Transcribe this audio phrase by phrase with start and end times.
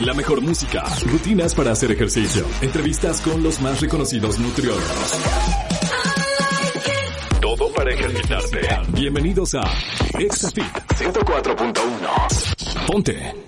[0.00, 5.18] La mejor música, rutinas para hacer ejercicio, entrevistas con los más reconocidos nutriólogos.
[7.40, 8.60] Todo para ejercitarte.
[8.92, 9.62] Bienvenidos a
[10.16, 12.86] ExaFit 104.1.
[12.86, 13.47] Ponte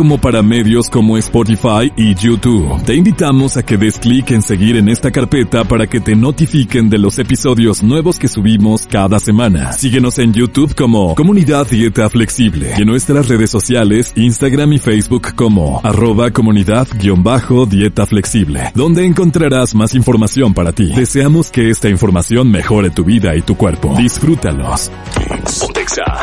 [0.00, 2.82] para medios como Spotify y YouTube.
[2.84, 6.88] Te invitamos a que des clic en seguir en esta carpeta para que te notifiquen
[6.88, 9.72] de los episodios nuevos que subimos cada semana.
[9.74, 15.34] Síguenos en YouTube como Comunidad Dieta Flexible y en nuestras redes sociales, Instagram y Facebook
[15.34, 20.94] como arroba comunidad-dieta flexible, donde encontrarás más información para ti.
[20.96, 23.94] Deseamos que esta información mejore tu vida y tu cuerpo.
[23.98, 24.90] Disfrútalos.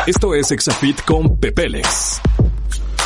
[0.08, 2.20] Esto es Exafit con Pepeles.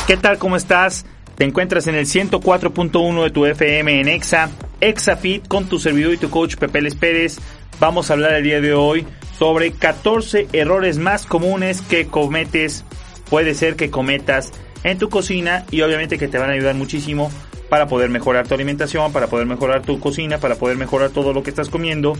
[0.05, 0.37] ¿Qué tal?
[0.37, 1.05] ¿Cómo estás?
[1.37, 4.49] Te encuentras en el 104.1 de tu FM en Exa,
[4.81, 7.37] ExaFit con tu servidor y tu coach Pepeles Pérez.
[7.79, 9.07] Vamos a hablar el día de hoy
[9.39, 12.83] sobre 14 errores más comunes que cometes,
[13.29, 14.51] puede ser que cometas
[14.83, 17.31] en tu cocina y obviamente que te van a ayudar muchísimo
[17.69, 21.43] para poder mejorar tu alimentación, para poder mejorar tu cocina, para poder mejorar todo lo
[21.43, 22.17] que estás comiendo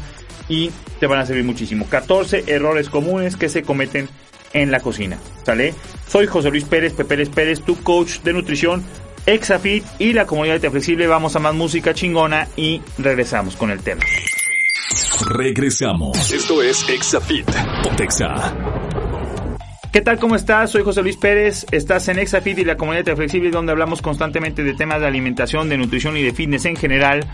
[0.47, 0.71] y
[1.01, 1.85] te van a servir muchísimo.
[1.89, 4.07] 14 errores comunes que se cometen
[4.53, 5.17] en la cocina.
[5.45, 5.73] ¿Sale?
[6.07, 8.83] Soy José Luis Pérez, Pepeles Pérez, tu coach de nutrición,
[9.25, 11.07] Exafit y la comunidad de flexible.
[11.07, 14.01] Vamos a más música chingona y regresamos con el tema.
[15.29, 16.31] Regresamos.
[16.31, 17.49] Esto es Exafit.
[17.83, 18.55] Pontexa.
[19.91, 20.17] ¿Qué tal?
[20.19, 20.71] ¿Cómo estás?
[20.71, 21.65] Soy José Luis Pérez.
[21.71, 25.69] Estás en Exafit y la comunidad de flexible donde hablamos constantemente de temas de alimentación,
[25.69, 27.25] de nutrición y de fitness en general.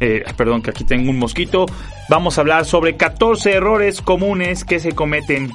[0.00, 1.66] Eh, perdón que aquí tengo un mosquito.
[2.08, 5.50] Vamos a hablar sobre 14 errores comunes que se cometen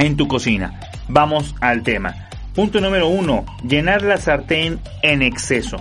[0.00, 0.80] en tu cocina.
[1.08, 2.28] Vamos al tema.
[2.54, 5.76] Punto número uno, llenar la sartén en exceso.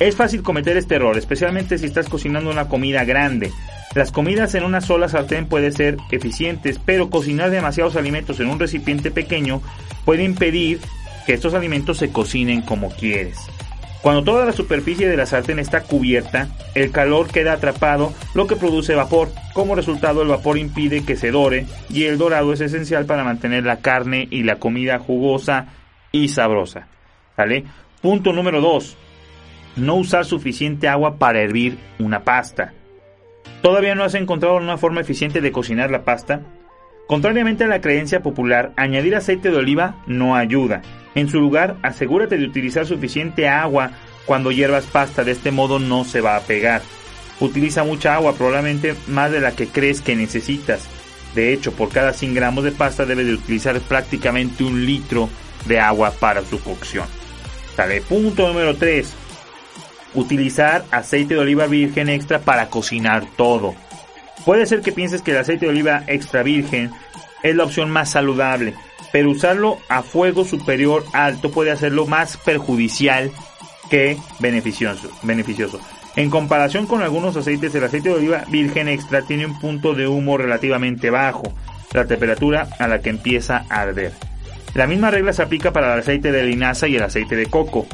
[0.00, 3.52] Es fácil cometer este error, especialmente si estás cocinando una comida grande.
[3.94, 8.58] Las comidas en una sola sartén pueden ser eficientes, pero cocinar demasiados alimentos en un
[8.58, 9.60] recipiente pequeño
[10.04, 10.80] puede impedir
[11.26, 13.38] que estos alimentos se cocinen como quieres.
[14.02, 18.54] Cuando toda la superficie de la sartén está cubierta, el calor queda atrapado, lo que
[18.54, 19.30] produce vapor.
[19.54, 23.64] Como resultado, el vapor impide que se dore y el dorado es esencial para mantener
[23.64, 25.66] la carne y la comida jugosa
[26.12, 26.86] y sabrosa.
[27.36, 27.64] ¿Sale?
[28.00, 28.96] Punto número 2.
[29.76, 32.72] No usar suficiente agua para hervir una pasta.
[33.62, 36.42] ¿Todavía no has encontrado una forma eficiente de cocinar la pasta?
[37.08, 40.82] Contrariamente a la creencia popular, añadir aceite de oliva no ayuda.
[41.14, 43.92] En su lugar, asegúrate de utilizar suficiente agua
[44.26, 46.82] cuando hiervas pasta, de este modo no se va a pegar.
[47.40, 50.86] Utiliza mucha agua, probablemente más de la que crees que necesitas.
[51.34, 55.28] De hecho, por cada 100 gramos de pasta debes de utilizar prácticamente un litro
[55.66, 57.06] de agua para tu cocción.
[57.76, 59.12] Sale punto número 3.
[60.14, 63.74] Utilizar aceite de oliva virgen extra para cocinar todo.
[64.44, 66.90] Puede ser que pienses que el aceite de oliva extra virgen
[67.42, 68.74] es la opción más saludable,
[69.12, 73.30] pero usarlo a fuego superior alto puede hacerlo más perjudicial
[73.90, 75.10] que beneficioso.
[75.22, 75.80] beneficioso.
[76.16, 80.08] En comparación con algunos aceites, el aceite de oliva virgen extra tiene un punto de
[80.08, 81.44] humo relativamente bajo,
[81.92, 84.12] la temperatura a la que empieza a arder.
[84.74, 87.86] La misma regla se aplica para el aceite de linaza y el aceite de coco.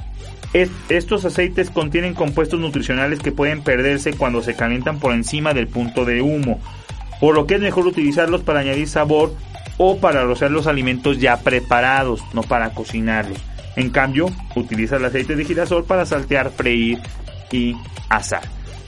[0.88, 6.04] estos aceites contienen compuestos nutricionales que pueden perderse cuando se calientan por encima del punto
[6.04, 6.60] de humo,
[7.24, 9.32] por lo que es mejor utilizarlos para añadir sabor
[9.78, 13.38] o para rociar los alimentos ya preparados, no para cocinarlos.
[13.76, 16.98] En cambio, utiliza el aceite de girasol para saltear, freír
[17.50, 17.74] y
[18.10, 18.42] asar.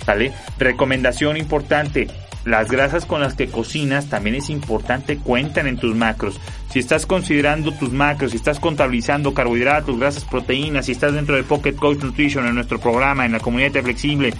[0.04, 0.34] ¿Sale?
[0.58, 2.08] Recomendación importante.
[2.44, 6.38] Las grasas con las que cocinas también es importante cuentan en tus macros.
[6.70, 11.42] Si estás considerando tus macros, si estás contabilizando carbohidratos, grasas, proteínas, si estás dentro de
[11.42, 14.34] Pocket Coach Nutrition en nuestro programa, en la comunidad de flexible,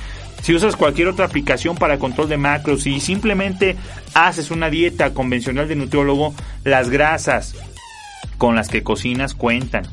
[0.47, 3.75] si usas cualquier otra aplicación para control de macros y simplemente
[4.15, 7.57] haces una dieta convencional de nutriólogo, las grasas
[8.39, 9.89] con las que cocinas cuentan.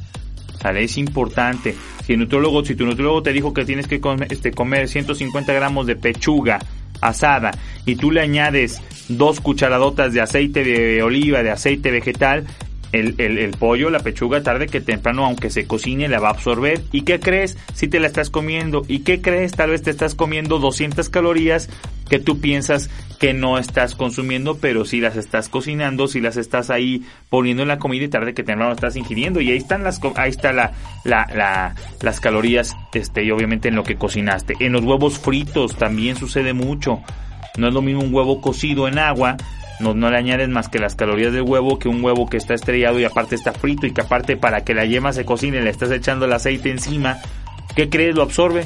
[0.64, 0.84] ¿Vale?
[0.84, 1.74] Es importante.
[2.06, 5.88] Si, nutriólogo, si tu nutriólogo te dijo que tienes que comer, este, comer 150 gramos
[5.88, 6.60] de pechuga
[7.02, 7.50] asada
[7.88, 8.80] y tú le añades
[9.10, 12.46] dos cucharadotas de aceite de oliva, de aceite vegetal,
[12.94, 16.82] el, el, pollo, la pechuga, tarde que temprano, aunque se cocine, la va a absorber.
[16.92, 17.58] ¿Y qué crees?
[17.74, 18.84] Si te la estás comiendo.
[18.88, 19.52] ¿Y qué crees?
[19.54, 21.70] Tal vez te estás comiendo 200 calorías
[22.08, 26.70] que tú piensas que no estás consumiendo, pero si las estás cocinando, si las estás
[26.70, 29.42] ahí poniendo en la comida y tarde que temprano estás ingiriendo.
[29.42, 30.74] Y ahí están las, ahí está la,
[31.04, 34.54] la, la, las calorías, este, y obviamente en lo que cocinaste.
[34.60, 37.02] En los huevos fritos también sucede mucho.
[37.58, 39.38] No es lo mismo un huevo cocido en agua
[39.80, 42.54] no, no le añades más que las calorías del huevo que un huevo que está
[42.54, 45.70] estrellado y aparte está frito y que aparte para que la yema se cocine le
[45.70, 47.18] estás echando el aceite encima.
[47.76, 48.16] ¿Qué crees?
[48.16, 48.66] Lo absorbe.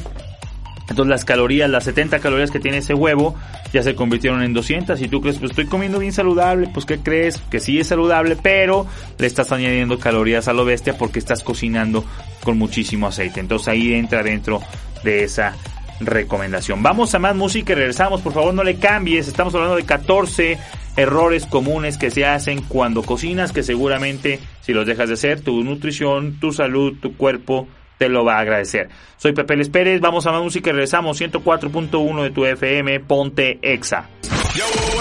[0.89, 3.35] Entonces las calorías, las 70 calorías que tiene ese huevo,
[3.73, 4.99] ya se convirtieron en 200.
[5.01, 7.37] Y tú crees, pues estoy comiendo bien saludable, pues ¿qué crees?
[7.49, 8.87] Que sí es saludable, pero
[9.17, 12.05] le estás añadiendo calorías a lo bestia porque estás cocinando
[12.43, 13.41] con muchísimo aceite.
[13.41, 14.61] Entonces ahí entra dentro
[15.03, 15.55] de esa
[15.99, 16.83] recomendación.
[16.83, 18.21] Vamos a más música y regresamos.
[18.21, 19.27] Por favor, no le cambies.
[19.27, 20.57] Estamos hablando de 14
[20.95, 25.63] errores comunes que se hacen cuando cocinas que seguramente si los dejas de hacer, tu
[25.63, 27.67] nutrición, tu salud, tu cuerpo
[27.97, 28.89] te lo va a agradecer.
[29.17, 33.59] Soy Pepe Les Pérez, vamos a más música y regresamos 104.1 de tu FM, ponte
[33.61, 34.09] Exa.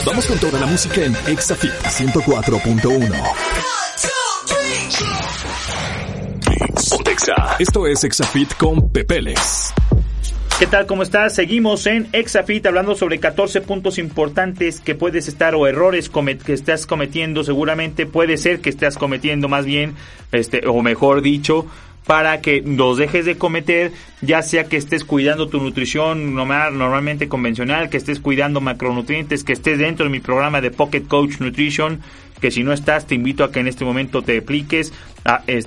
[0.05, 3.67] Vamos con toda la música en Exa Fit 104.1.
[7.59, 9.73] Esto es Exafit con Pepeles.
[10.59, 10.87] ¿Qué tal?
[10.87, 11.35] ¿Cómo estás?
[11.35, 16.87] Seguimos en Exafit hablando sobre 14 puntos importantes que puedes estar o errores que estás
[16.87, 17.45] cometiendo.
[17.45, 19.97] Seguramente puede ser que estés cometiendo más bien,
[20.33, 21.67] este, o mejor dicho,
[22.07, 23.93] para que los dejes de cometer,
[24.23, 29.53] ya sea que estés cuidando tu nutrición normal, normalmente convencional, que estés cuidando macronutrientes, que
[29.53, 32.01] estés dentro de mi programa de Pocket Coach Nutrition,
[32.41, 34.95] que si no estás te invito a que en este momento te apliques,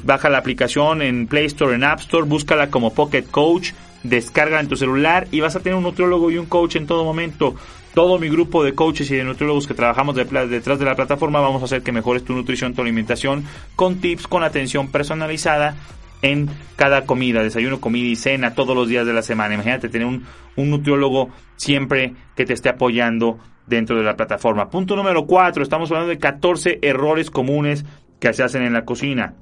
[0.02, 4.68] baja la aplicación en Play Store, en App Store, búscala como Pocket Coach descarga en
[4.68, 7.56] tu celular y vas a tener un nutriólogo y un coach en todo momento.
[7.94, 11.62] Todo mi grupo de coaches y de nutriólogos que trabajamos detrás de la plataforma vamos
[11.62, 13.44] a hacer que mejores tu nutrición, tu alimentación
[13.76, 15.76] con tips, con atención personalizada
[16.22, 19.56] en cada comida, desayuno, comida y cena todos los días de la semana.
[19.56, 20.26] Imagínate tener un,
[20.56, 24.70] un nutriólogo siempre que te esté apoyando dentro de la plataforma.
[24.70, 27.86] Punto número 4, estamos hablando de 14 errores comunes
[28.20, 29.36] que se hacen en la cocina.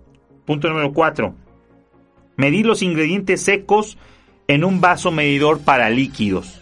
[0.45, 1.35] Punto número 4,
[2.37, 3.97] medir los ingredientes secos
[4.47, 6.61] en un vaso medidor para líquidos.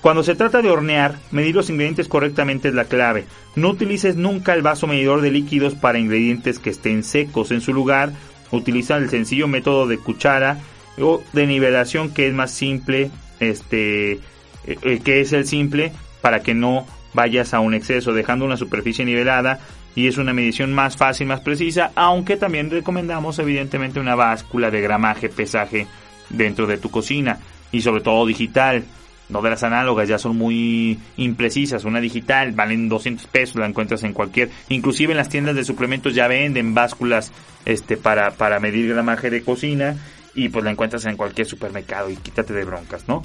[0.00, 3.26] Cuando se trata de hornear, medir los ingredientes correctamente es la clave.
[3.54, 7.50] No utilices nunca el vaso medidor de líquidos para ingredientes que estén secos.
[7.50, 8.12] En su lugar,
[8.50, 10.58] utiliza el sencillo método de cuchara
[10.98, 13.10] o de nivelación que es más simple,
[13.40, 14.20] este,
[14.64, 15.92] eh, que es el simple
[16.22, 19.60] para que no vayas a un exceso, dejando una superficie nivelada
[19.94, 24.80] y es una medición más fácil, más precisa, aunque también recomendamos evidentemente una báscula de
[24.80, 25.86] gramaje, pesaje
[26.30, 27.38] dentro de tu cocina
[27.72, 28.84] y sobre todo digital.
[29.28, 31.84] No de las análogas, ya son muy imprecisas.
[31.84, 34.50] Una digital valen 200 pesos, la encuentras en cualquier.
[34.68, 37.30] Inclusive en las tiendas de suplementos ya venden básculas
[37.64, 39.96] este, para, para medir gramaje de cocina
[40.34, 43.22] y pues la encuentras en cualquier supermercado y quítate de broncas, ¿no?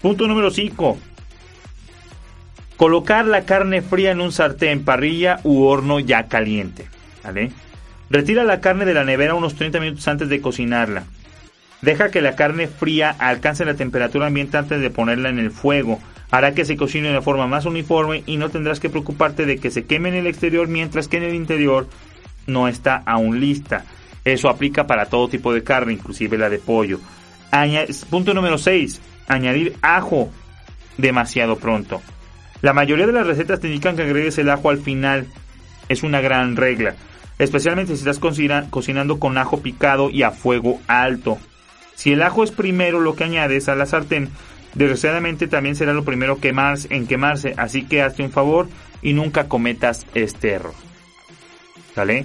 [0.00, 0.98] Punto número 5.
[2.76, 6.86] Colocar la carne fría en un sartén, parrilla u horno ya caliente.
[8.08, 11.04] Retira la carne de la nevera unos 30 minutos antes de cocinarla.
[11.82, 15.98] Deja que la carne fría alcance la temperatura ambiente antes de ponerla en el fuego.
[16.30, 19.70] Hará que se cocine de forma más uniforme y no tendrás que preocuparte de que
[19.70, 21.88] se queme en el exterior mientras que en el interior
[22.46, 23.84] no está aún lista.
[24.24, 27.00] Eso aplica para todo tipo de carne, inclusive la de pollo.
[28.10, 29.00] punto número 6.
[29.28, 30.30] Añadir ajo
[30.98, 32.02] demasiado pronto.
[32.62, 35.26] La mayoría de las recetas te indican que agregues el ajo al final.
[35.88, 36.94] Es una gran regla.
[37.38, 41.38] Especialmente si estás cocinando con ajo picado y a fuego alto.
[42.00, 44.30] Si el ajo es primero lo que añades a la sartén,
[44.72, 48.70] desgraciadamente también será lo primero en quemarse, así que hazte un favor
[49.02, 50.72] y nunca cometas este error.
[51.94, 52.24] ¿Sale?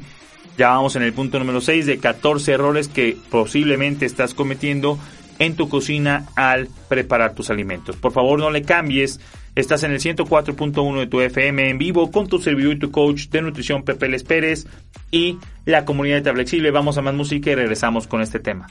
[0.57, 4.97] Ya vamos en el punto número 6 de 14 errores que posiblemente estás cometiendo
[5.39, 7.97] en tu cocina al preparar tus alimentos.
[7.97, 9.19] Por favor, no le cambies.
[9.55, 13.27] Estás en el 104.1 de tu FM en vivo con tu servidor y tu coach
[13.27, 14.67] de nutrición Pepe Les Pérez
[15.11, 16.71] y la comunidad de Flexible.
[16.71, 18.67] Vamos a más música y regresamos con este tema.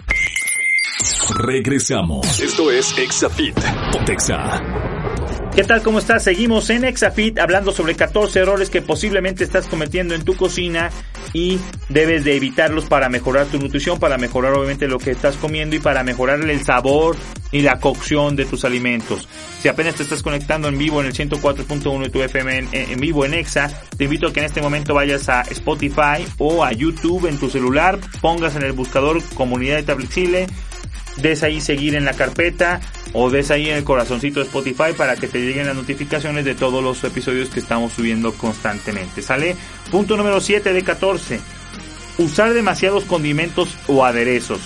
[1.31, 2.39] Regresamos.
[2.41, 3.59] Esto es Exafit.
[3.93, 4.61] Pontexa.
[5.55, 5.83] ¿Qué tal?
[5.83, 6.25] ¿Cómo estás?
[6.25, 10.91] Seguimos en Exafit hablando sobre 14 errores que posiblemente estás cometiendo en tu cocina
[11.33, 15.77] y debes de evitarlos para mejorar tu nutrición, para mejorar obviamente lo que estás comiendo
[15.77, 17.17] y para mejorar el sabor
[17.53, 19.29] y la cocción de tus alimentos.
[19.61, 23.01] Si apenas te estás conectando en vivo en el 104.1 de tu FM en, en,
[23.01, 26.73] vivo en Exa, te invito a que en este momento vayas a Spotify o a
[26.73, 30.47] YouTube en tu celular, pongas en el buscador comunidad de flexible
[31.17, 32.81] des ahí seguir en la carpeta
[33.13, 36.55] o des ahí en el corazoncito de Spotify para que te lleguen las notificaciones de
[36.55, 39.23] todos los episodios que estamos subiendo constantemente.
[39.23, 39.57] ¿Sale?
[39.91, 41.41] Punto número 7 de 14.
[42.19, 44.61] Usar demasiados condimentos o aderezos.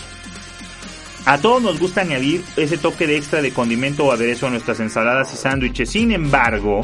[1.24, 4.80] A todos nos gusta añadir ese toque de extra de condimento o aderezo a nuestras
[4.80, 5.90] ensaladas y sándwiches.
[5.90, 6.80] Sin embargo,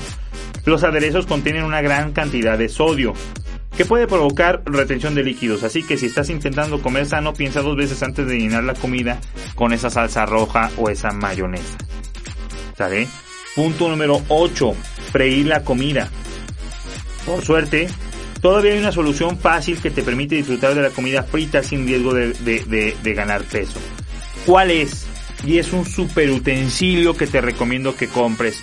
[0.66, 3.14] los aderezos contienen una gran cantidad de sodio,
[3.76, 5.62] que puede provocar retención de líquidos.
[5.64, 9.20] Así que si estás intentando comer sano, piensa dos veces antes de llenar la comida
[9.54, 11.76] con esa salsa roja o esa mayonesa.
[12.76, 13.08] ¿Sabe?
[13.54, 14.74] Punto número 8.
[15.12, 16.08] Freír la comida.
[17.26, 17.88] Por suerte,
[18.40, 22.14] todavía hay una solución fácil que te permite disfrutar de la comida frita sin riesgo
[22.14, 23.80] de, de, de ganar peso.
[24.46, 25.06] ¿Cuál es?
[25.44, 28.62] Y es un super utensilio que te recomiendo que compres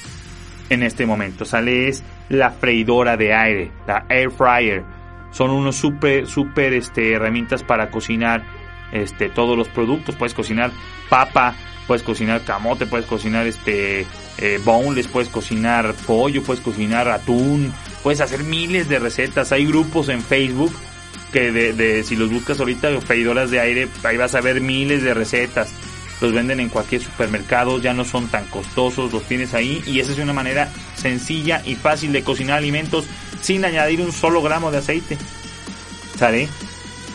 [0.69, 1.45] en este momento.
[1.45, 4.83] Sale es la freidora de aire, la air fryer
[5.31, 8.43] son unos super, super este, herramientas para cocinar
[8.91, 10.15] este, todos los productos.
[10.15, 10.71] Puedes cocinar
[11.09, 11.55] papa,
[11.87, 14.05] puedes cocinar camote, puedes cocinar este,
[14.37, 17.73] eh, puedes cocinar pollo, puedes cocinar atún,
[18.03, 19.51] puedes hacer miles de recetas.
[19.51, 20.73] Hay grupos en Facebook
[21.31, 25.03] que de, de si los buscas ahorita, freidoras de aire, ahí vas a ver miles
[25.03, 25.73] de recetas.
[26.19, 30.11] Los venden en cualquier supermercado, ya no son tan costosos, los tienes ahí y esa
[30.11, 33.07] es una manera sencilla y fácil de cocinar alimentos
[33.41, 35.17] sin añadir un solo gramo de aceite.
[36.17, 36.47] ¿Sale?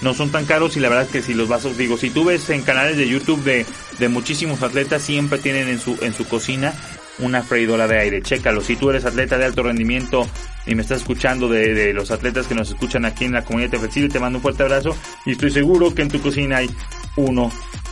[0.03, 2.25] No son tan caros y la verdad es que si los vasos, digo, si tú
[2.25, 3.65] ves en canales de YouTube de,
[3.99, 6.75] de muchísimos atletas, siempre tienen en su, en su cocina
[7.19, 8.23] una freidora de aire.
[8.23, 8.61] Chécalo.
[8.61, 10.27] Si tú eres atleta de alto rendimiento
[10.67, 13.79] y me estás escuchando de, de, los atletas que nos escuchan aquí en la comunidad
[13.79, 16.71] flexible, te mando un fuerte abrazo y estoy seguro que en tu cocina hay
[17.17, 17.51] uno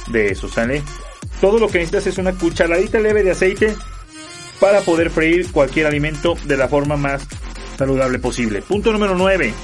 [0.08, 0.82] de esos, ¿sale?
[1.40, 3.74] Todo lo que necesitas es una cucharadita leve de aceite
[4.60, 7.26] para poder freír cualquier alimento de la forma más
[7.76, 8.62] saludable posible.
[8.62, 9.54] Punto número 9.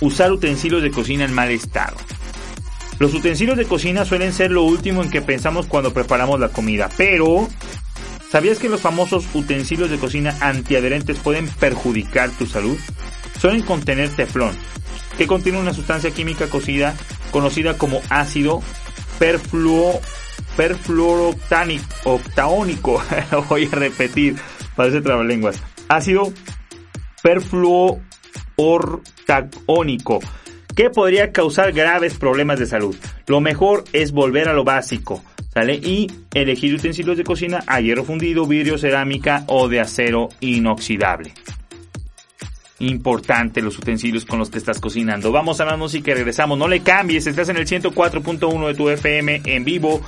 [0.00, 1.96] Usar utensilios de cocina en mal estado.
[2.98, 6.90] Los utensilios de cocina suelen ser lo último en que pensamos cuando preparamos la comida,
[6.96, 7.48] pero
[8.30, 12.78] ¿sabías que los famosos utensilios de cocina antiadherentes pueden perjudicar tu salud?
[13.40, 14.54] Suelen contener teflón,
[15.16, 16.94] que contiene una sustancia química cocida
[17.30, 18.62] conocida como ácido
[19.18, 19.98] perfluo,
[20.56, 23.02] perfluoroctaónico.
[23.48, 24.36] Voy a repetir,
[24.76, 25.56] parece trabalenguas.
[25.88, 26.32] Ácido
[27.22, 30.20] perfluoroctaónico
[30.74, 32.96] que podría causar graves problemas de salud.
[33.26, 35.22] Lo mejor es volver a lo básico,
[35.52, 35.74] ¿sale?
[35.74, 41.32] Y elegir utensilios de cocina a hierro fundido, vidrio, cerámica o de acero inoxidable.
[42.78, 45.32] Importante los utensilios con los que estás cocinando.
[45.32, 46.56] Vamos a la música y regresamos.
[46.56, 50.00] No le cambies, estás en el 104.1 de tu FM en vivo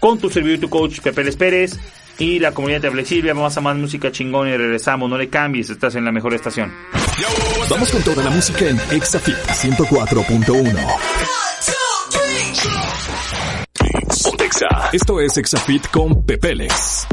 [0.00, 1.78] con tu servidor y tu coach Pepe Les Pérez
[2.18, 3.32] y la comunidad de Flexible.
[3.32, 5.08] Vamos a más música chingón y regresamos.
[5.08, 6.72] No le cambies, estás en la mejor estación.
[7.70, 10.86] Vamos con toda la música en Exafit 104.1.
[14.92, 17.06] Esto es Exafit con Pepeles.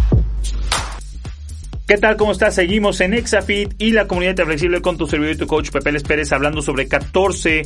[1.86, 2.16] ¿Qué tal?
[2.16, 2.56] ¿Cómo estás?
[2.56, 6.04] Seguimos en Exafit y la comunidad de Flexible con tu servidor y tu coach Pepeles
[6.04, 7.64] Pérez hablando sobre 14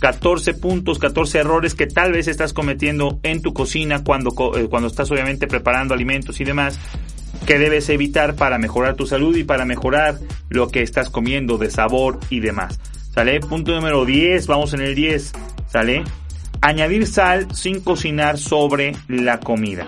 [0.00, 4.88] 14 puntos, 14 errores que tal vez estás cometiendo en tu cocina cuando, eh, cuando
[4.88, 6.78] estás obviamente preparando alimentos y demás
[7.46, 11.70] que debes evitar para mejorar tu salud y para mejorar lo que estás comiendo de
[11.70, 12.80] sabor y demás.
[13.14, 13.40] ¿Sale?
[13.40, 15.32] Punto número 10, vamos en el 10.
[15.68, 16.04] ¿Sale?
[16.60, 19.86] Añadir sal sin cocinar sobre la comida.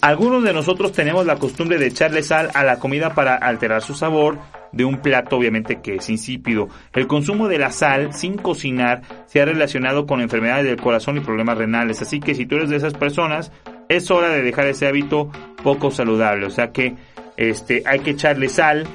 [0.00, 3.94] Algunos de nosotros tenemos la costumbre de echarle sal a la comida para alterar su
[3.94, 4.38] sabor
[4.76, 6.68] de un plato obviamente que es insípido.
[6.92, 11.20] El consumo de la sal sin cocinar se ha relacionado con enfermedades del corazón y
[11.20, 12.02] problemas renales.
[12.02, 13.52] Así que si tú eres de esas personas,
[13.88, 15.30] es hora de dejar ese hábito
[15.62, 16.46] poco saludable.
[16.46, 16.94] O sea que
[17.36, 18.86] este, hay que echarle sal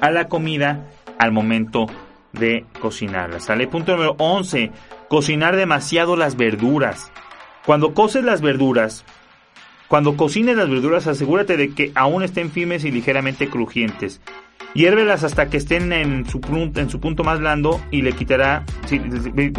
[0.00, 1.86] a la comida al momento
[2.32, 3.40] de cocinarla.
[3.40, 4.70] Sale punto número 11.
[5.08, 7.12] Cocinar demasiado las verduras.
[7.64, 9.04] Cuando coces las verduras,
[9.92, 14.22] cuando cocines las verduras, asegúrate de que aún estén firmes y ligeramente crujientes.
[14.74, 16.40] Hiérvelas hasta que estén en su,
[16.74, 18.64] en su punto más blando y le quitará,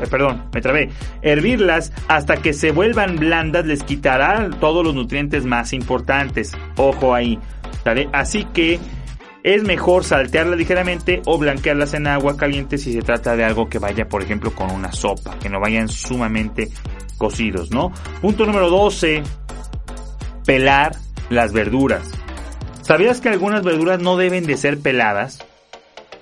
[0.09, 0.89] perdón, me trabé.
[1.21, 6.53] Hervirlas hasta que se vuelvan blandas les quitará todos los nutrientes más importantes.
[6.77, 7.39] Ojo ahí.
[8.13, 8.79] Así que
[9.43, 13.77] es mejor saltearlas ligeramente o blanquearlas en agua caliente si se trata de algo que
[13.77, 16.69] vaya, por ejemplo, con una sopa, que no vayan sumamente
[17.17, 17.91] cocidos, ¿no?
[18.21, 19.21] Punto número 12.
[20.45, 20.95] Pelar
[21.29, 22.09] las verduras.
[22.83, 25.39] ¿Sabías que algunas verduras no deben de ser peladas?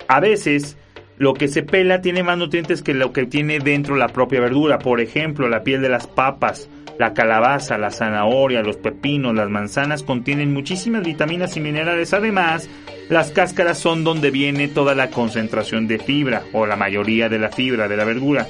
[0.06, 0.76] A veces
[1.16, 4.78] lo que se pela tiene más nutrientes que lo que tiene dentro la propia verdura.
[4.78, 6.68] Por ejemplo, la piel de las papas,
[7.00, 12.14] la calabaza, la zanahoria, los pepinos, las manzanas contienen muchísimas vitaminas y minerales.
[12.14, 12.70] Además,
[13.08, 17.50] las cáscaras son donde viene toda la concentración de fibra o la mayoría de la
[17.50, 18.46] fibra de la verdura,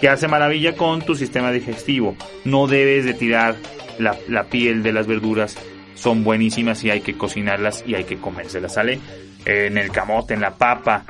[0.00, 2.16] que hace maravilla con tu sistema digestivo.
[2.44, 3.54] No debes de tirar
[4.00, 5.56] la, la piel de las verduras.
[5.96, 9.00] Son buenísimas y hay que cocinarlas y hay que comérselas, ¿sale?
[9.44, 11.04] En el camote, en la papa,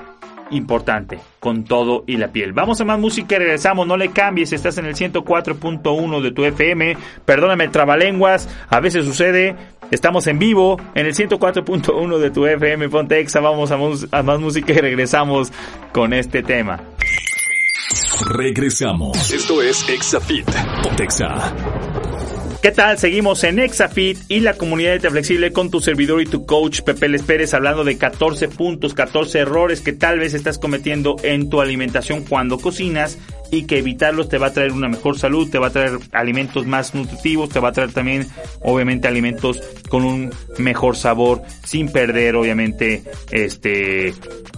[0.51, 2.53] importante, con todo y la piel.
[2.53, 6.45] Vamos a más música y regresamos, no le cambies, estás en el 104.1 de tu
[6.45, 9.57] FM, perdóname trabalenguas, a veces sucede,
[9.91, 14.41] estamos en vivo en el 104.1 de tu FM, ponte exa, vamos a, a más
[14.41, 15.53] música y regresamos
[15.93, 16.81] con este tema.
[18.29, 19.31] Regresamos.
[19.31, 20.49] Esto es Exafit.
[20.83, 21.53] Pontexa.
[22.63, 22.99] ¿Qué tal?
[22.99, 27.09] Seguimos en Exafit y la comunidad de Flexible con tu servidor y tu coach Pepe
[27.09, 31.61] Les Pérez hablando de 14 puntos, 14 errores que tal vez estás cometiendo en tu
[31.61, 33.19] alimentación cuando cocinas
[33.51, 36.67] y que evitarlos te va a traer una mejor salud, te va a traer alimentos
[36.67, 38.27] más nutritivos, te va a traer también
[38.63, 44.15] obviamente alimentos con un mejor sabor sin perder obviamente este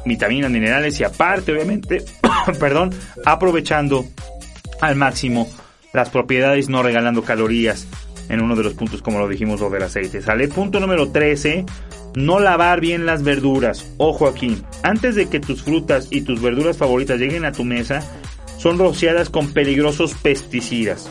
[0.07, 2.02] vitaminas, minerales y aparte obviamente,
[2.61, 2.95] perdón,
[3.26, 4.07] aprovechando
[4.81, 5.49] al máximo
[5.99, 7.88] las propiedades no regalando calorías
[8.28, 10.23] en uno de los puntos como lo dijimos sobre el aceite.
[10.23, 11.67] Sale punto número 13,
[12.14, 13.93] no lavar bien las verduras.
[13.97, 18.00] Ojo aquí, antes de que tus frutas y tus verduras favoritas lleguen a tu mesa,
[18.59, 21.11] son rociadas con peligrosos pesticidas.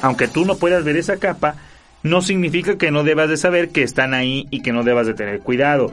[0.00, 1.56] Aunque tú no puedas ver esa capa,
[2.04, 5.14] no significa que no debas de saber que están ahí y que no debas de
[5.14, 5.92] tener cuidado.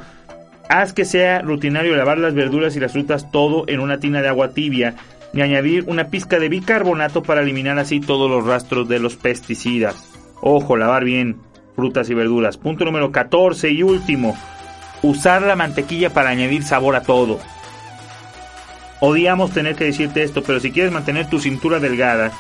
[0.70, 4.28] Haz que sea rutinario lavar las verduras y las frutas todo en una tina de
[4.28, 4.96] agua tibia
[5.36, 9.96] y añadir una pizca de bicarbonato para eliminar así todos los rastros de los pesticidas.
[10.42, 11.42] Ojo, lavar bien
[11.76, 12.58] frutas y verduras.
[12.58, 14.38] Punto número 14 y último,
[15.02, 17.40] usar la mantequilla para añadir sabor a todo.
[19.02, 22.32] Odiamos tener que decirte esto, pero si quieres mantener tu cintura delgada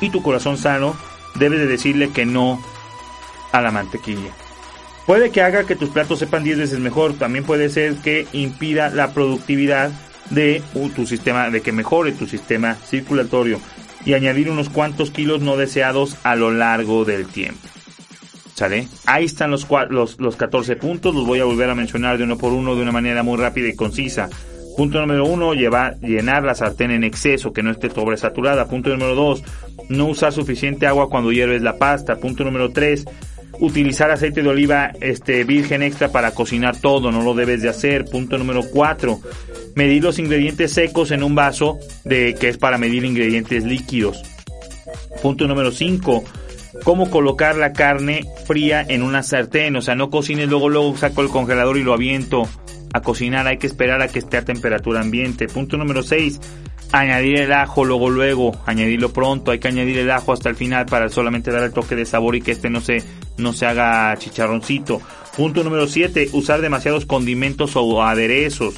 [0.00, 0.96] y tu corazón sano,
[1.36, 2.60] debes de decirle que no
[3.52, 4.32] a la mantequilla.
[5.06, 8.90] Puede que haga que tus platos sepan 10 veces mejor, también puede ser que impida
[8.90, 9.92] la productividad
[10.30, 10.62] de
[10.94, 13.60] tu sistema, de que mejore tu sistema circulatorio
[14.04, 17.60] y añadir unos cuantos kilos no deseados a lo largo del tiempo.
[18.54, 18.88] ¿Sale?
[19.06, 22.36] Ahí están los, los, los 14 puntos, los voy a volver a mencionar de uno
[22.36, 24.28] por uno de una manera muy rápida y concisa.
[24.76, 28.68] Punto número uno, llevar, llenar la sartén en exceso, que no esté sobresaturada.
[28.68, 29.42] Punto número dos,
[29.88, 32.16] no usar suficiente agua cuando hierves la pasta.
[32.16, 33.04] Punto número tres,
[33.60, 38.06] utilizar aceite de oliva este, virgen extra para cocinar todo, no lo debes de hacer.
[38.06, 39.20] Punto número 4,
[39.76, 44.22] medir los ingredientes secos en un vaso de que es para medir ingredientes líquidos.
[45.22, 46.24] Punto número 5,
[46.84, 51.20] cómo colocar la carne fría en una sartén, o sea, no cocines luego luego saco
[51.20, 52.48] el congelador y lo aviento
[52.92, 55.46] a cocinar, hay que esperar a que esté a temperatura ambiente.
[55.46, 56.40] Punto número 6,
[56.92, 60.86] añadir el ajo luego luego, añadirlo pronto, hay que añadir el ajo hasta el final
[60.86, 63.02] para solamente dar el toque de sabor y que este no se
[63.36, 65.00] no se haga chicharroncito.
[65.36, 68.74] Punto número 7, usar demasiados condimentos o aderezos.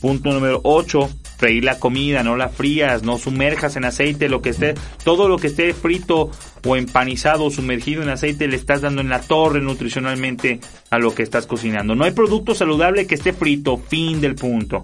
[0.00, 4.50] Punto número 8, freír la comida, no la frías, no sumerjas en aceite lo que
[4.50, 4.74] esté,
[5.04, 6.30] todo lo que esté frito
[6.64, 11.14] o empanizado o sumergido en aceite le estás dando en la torre nutricionalmente a lo
[11.14, 11.94] que estás cocinando.
[11.94, 14.82] No hay producto saludable que esté frito, fin del punto.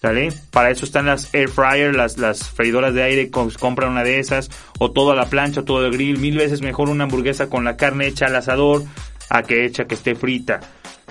[0.00, 0.28] ¿Sale?
[0.52, 4.48] Para eso están las air fryer, las, las freidoras de aire, compran una de esas,
[4.78, 7.76] o todo a la plancha, todo el grill, mil veces mejor una hamburguesa con la
[7.76, 8.84] carne hecha al asador
[9.28, 10.60] a que hecha que esté frita.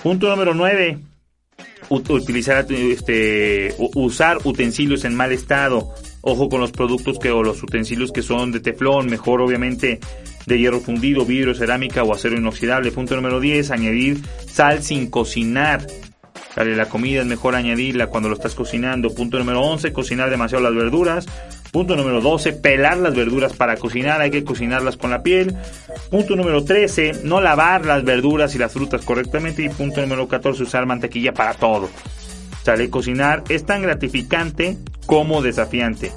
[0.01, 0.99] Punto número 9.
[1.89, 5.93] Utilizar, este, usar utensilios en mal estado.
[6.21, 9.99] Ojo con los productos que, o los utensilios que son de teflón, mejor obviamente
[10.45, 12.91] de hierro fundido, vidrio, cerámica o acero inoxidable.
[12.91, 13.71] Punto número 10.
[13.71, 15.85] Añadir sal sin cocinar.
[16.57, 19.13] La comida es mejor añadirla cuando lo estás cocinando.
[19.13, 21.27] Punto número 11, cocinar demasiado las verduras.
[21.71, 25.55] Punto número 12, pelar las verduras para cocinar, hay que cocinarlas con la piel.
[26.09, 29.61] Punto número 13, no lavar las verduras y las frutas correctamente.
[29.61, 31.89] Y punto número 14, usar mantequilla para todo.
[32.63, 36.11] Sale cocinar es tan gratificante como desafiante.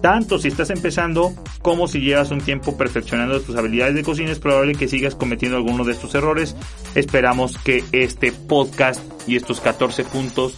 [0.00, 4.38] Tanto si estás empezando como si llevas un tiempo perfeccionando tus habilidades de cocina, es
[4.38, 6.54] probable que sigas cometiendo algunos de estos errores.
[6.94, 10.56] Esperamos que este podcast y estos 14 puntos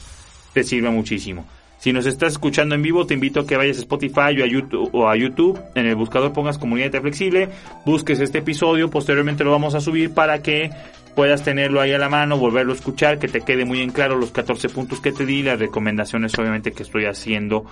[0.53, 1.47] te sirvan muchísimo.
[1.79, 4.47] Si nos estás escuchando en vivo, te invito a que vayas a Spotify o a
[4.47, 7.49] YouTube, o a YouTube en el buscador pongas comunidad flexible,
[7.87, 10.71] busques este episodio, posteriormente lo vamos a subir para que
[11.17, 14.19] puedas tenerlo ahí a la mano, volverlo a escuchar, que te quede muy en claro
[14.19, 17.65] los 14 puntos que te di, las recomendaciones obviamente que estoy haciendo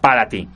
[0.00, 0.48] para ti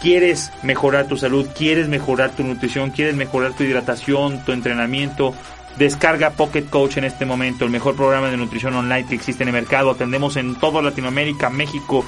[0.00, 5.34] quieres mejorar tu salud, quieres mejorar tu nutrición, quieres mejorar tu hidratación, tu entrenamiento,
[5.78, 9.50] Descarga Pocket Coach en este momento, el mejor programa de nutrición online que existe en
[9.50, 9.90] el mercado.
[9.90, 12.04] Atendemos en toda Latinoamérica, México,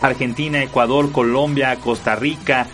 [0.00, 2.66] Argentina, Ecuador, Colombia, Costa Rica.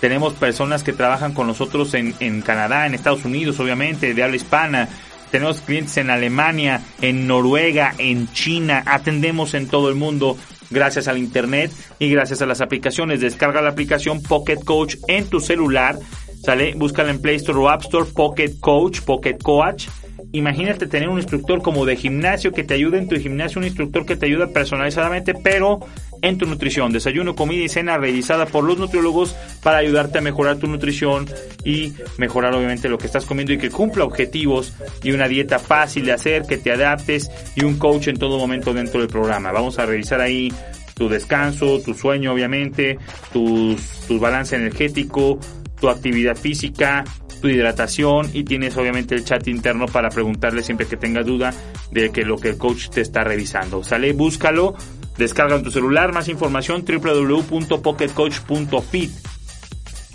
[0.00, 4.36] Tenemos personas que trabajan con nosotros en, en Canadá, en Estados Unidos, obviamente, de habla
[4.36, 4.88] hispana.
[5.32, 8.84] Tenemos clientes en Alemania, en Noruega, en China.
[8.86, 10.36] Atendemos en todo el mundo
[10.70, 13.20] gracias al internet y gracias a las aplicaciones.
[13.20, 15.98] Descarga la aplicación Pocket Coach en tu celular
[16.44, 16.74] ¿Sale?
[16.76, 19.88] Búscala en Play Store o App Store, Pocket Coach, Pocket Coach.
[20.32, 24.04] Imagínate tener un instructor como de gimnasio que te ayude en tu gimnasio, un instructor
[24.04, 25.80] que te ayuda personalizadamente, pero
[26.24, 26.90] en tu nutrición.
[26.90, 31.26] Desayuno, comida y cena revisada por los nutriólogos para ayudarte a mejorar tu nutrición
[31.64, 36.06] y mejorar obviamente lo que estás comiendo y que cumpla objetivos y una dieta fácil
[36.06, 39.52] de hacer, que te adaptes y un coach en todo momento dentro del programa.
[39.52, 40.50] Vamos a revisar ahí
[40.94, 42.96] tu descanso, tu sueño obviamente,
[43.30, 43.76] tu,
[44.08, 45.38] tu balance energético,
[45.78, 47.04] tu actividad física,
[47.42, 51.52] tu hidratación y tienes obviamente el chat interno para preguntarle siempre que tengas duda
[51.90, 53.84] de que lo que el coach te está revisando.
[53.84, 54.74] Sale, búscalo,
[55.16, 59.10] descarga en tu celular, más información www.pocketcoach.fit.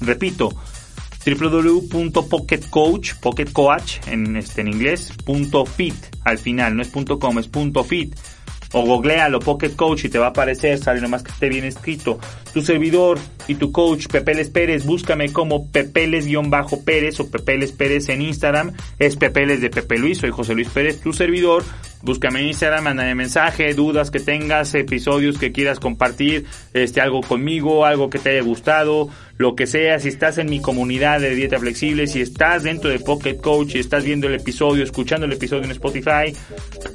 [0.01, 0.53] Repito,
[1.25, 7.47] www.pocketcoach, pocketcoach en, este, en inglés, punto .fit al final, no es punto .com, es
[7.47, 8.15] punto .fit
[8.73, 12.19] o googlealo Pocket Coach y te va a aparecer, sale nomás que esté bien escrito.
[12.53, 18.73] Tu servidor y tu coach Pepeles Pérez, búscame como Pepeles-Pérez o Pepeles Pérez en Instagram,
[18.99, 21.63] es Pepeles de Pepe Luis, soy José Luis Pérez, tu servidor.
[22.01, 27.85] Búscame en Instagram, mándame mensaje, dudas que tengas, episodios que quieras compartir, este algo conmigo,
[27.85, 31.59] algo que te haya gustado, lo que sea, si estás en mi comunidad de dieta
[31.59, 35.65] flexible, si estás dentro de Pocket Coach, si estás viendo el episodio, escuchando el episodio
[35.65, 36.33] en Spotify,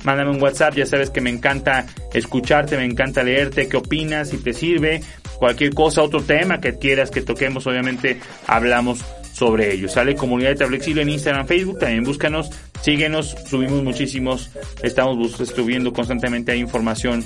[0.04, 4.38] mándame un WhatsApp, ya sabes que me encanta escucharte, me encanta leerte, qué opinas, si
[4.38, 5.02] te sirve,
[5.38, 9.88] cualquier cosa, otro tema que quieras que toquemos, obviamente hablamos sobre ello.
[9.88, 12.50] Sale Comunidad de Flexible en Instagram, Facebook, también búscanos,
[12.82, 14.50] síguenos, subimos muchísimos,
[14.82, 17.24] estamos subiendo constantemente ahí información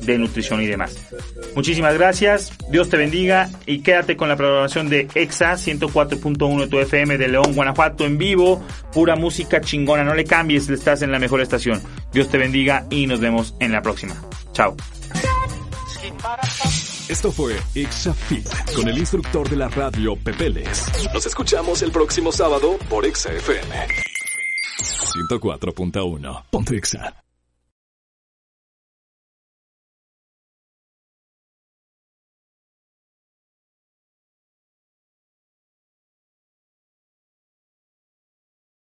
[0.00, 0.96] de nutrición y demás.
[1.54, 6.80] Muchísimas gracias, Dios te bendiga y quédate con la programación de EXA 104.1 de tu
[6.80, 8.60] FM de León, Guanajuato en vivo,
[8.92, 11.80] pura música chingona, no le cambies, estás en la mejor estación.
[12.12, 14.16] Dios te bendiga y nos vemos en la próxima.
[14.52, 14.76] Chao.
[17.12, 20.86] Esto fue Exafit con el instructor de la radio Pepeles.
[21.12, 23.86] Nos escuchamos el próximo sábado por ExaFM.
[25.28, 26.44] 104.1.
[26.50, 27.21] Ponte Exa.